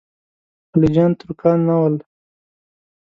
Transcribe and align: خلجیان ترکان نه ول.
خلجیان 0.69 1.11
ترکان 1.19 1.59
نه 1.67 1.75
ول. 1.81 1.95